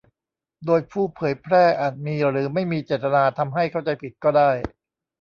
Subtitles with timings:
[0.65, 4.51] โดยผู้เผยแพร่อาจมีหรือไม่มีเจตนาทำให้เข้าใจผิดก็ได้